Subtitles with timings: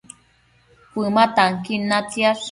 [0.91, 2.39] Cuëma tanquin natsiash